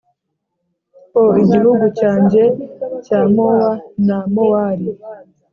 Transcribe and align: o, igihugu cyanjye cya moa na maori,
o, 1.21 1.23
igihugu 1.43 1.85
cyanjye 1.99 2.43
cya 3.05 3.19
moa 3.33 3.71
na 4.05 4.17
maori, 4.33 4.87